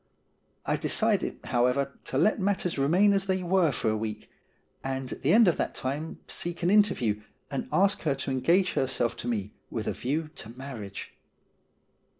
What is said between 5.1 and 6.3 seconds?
at the end of that time